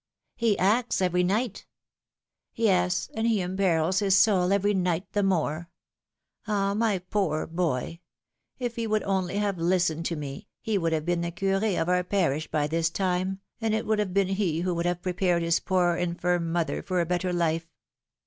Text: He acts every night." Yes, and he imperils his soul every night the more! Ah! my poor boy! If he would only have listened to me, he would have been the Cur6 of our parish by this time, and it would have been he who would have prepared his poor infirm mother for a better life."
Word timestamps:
He 0.35 0.57
acts 0.57 0.99
every 0.99 1.21
night." 1.21 1.67
Yes, 2.55 3.07
and 3.13 3.27
he 3.27 3.39
imperils 3.39 3.99
his 3.99 4.17
soul 4.17 4.51
every 4.51 4.73
night 4.73 5.05
the 5.11 5.21
more! 5.21 5.69
Ah! 6.47 6.73
my 6.73 6.97
poor 6.97 7.45
boy! 7.45 7.99
If 8.57 8.77
he 8.77 8.87
would 8.87 9.03
only 9.03 9.37
have 9.37 9.59
listened 9.59 10.07
to 10.07 10.15
me, 10.15 10.47
he 10.59 10.75
would 10.79 10.91
have 10.91 11.05
been 11.05 11.21
the 11.21 11.31
Cur6 11.31 11.79
of 11.79 11.87
our 11.87 12.03
parish 12.03 12.49
by 12.49 12.65
this 12.65 12.89
time, 12.89 13.41
and 13.61 13.75
it 13.75 13.85
would 13.85 13.99
have 13.99 14.11
been 14.11 14.29
he 14.29 14.61
who 14.61 14.73
would 14.73 14.87
have 14.87 15.03
prepared 15.03 15.43
his 15.43 15.59
poor 15.59 15.95
infirm 15.95 16.51
mother 16.51 16.81
for 16.81 16.99
a 16.99 17.05
better 17.05 17.31
life." 17.31 17.67